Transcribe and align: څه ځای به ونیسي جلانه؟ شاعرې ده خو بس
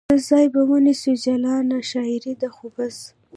څه 0.09 0.15
ځای 0.29 0.45
به 0.53 0.61
ونیسي 0.71 1.13
جلانه؟ 1.23 1.77
شاعرې 1.89 2.33
ده 2.41 2.49
خو 2.55 2.65
بس 2.75 2.97